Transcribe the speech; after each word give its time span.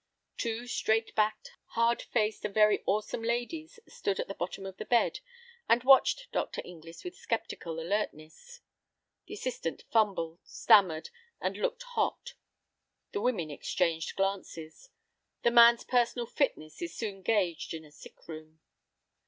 Two 0.35 0.65
straight 0.65 1.13
backed, 1.13 1.51
hard 1.75 2.01
faced, 2.01 2.43
and 2.43 2.55
very 2.55 2.81
awesome 2.87 3.21
ladies 3.21 3.79
stood 3.87 4.19
at 4.19 4.27
the 4.27 4.33
bottom 4.33 4.65
of 4.65 4.77
the 4.77 4.85
bed 4.85 5.19
and 5.69 5.83
watched 5.83 6.27
Dr. 6.31 6.59
Inglis 6.65 7.03
with 7.03 7.15
sceptical 7.15 7.79
alertness. 7.79 8.61
The 9.27 9.35
assistant 9.35 9.83
fumbled, 9.91 10.39
stammered, 10.43 11.11
and 11.39 11.55
looked 11.55 11.83
hot. 11.83 12.33
The 13.11 13.21
women 13.21 13.51
exchanged 13.51 14.15
glances. 14.15 14.89
A 15.43 15.51
man's 15.51 15.83
personal 15.83 16.25
fitness 16.25 16.81
is 16.81 16.95
soon 16.95 17.21
gauged 17.21 17.71
in 17.75 17.85
a 17.85 17.91
sick 17.91 18.27
room. 18.27 18.59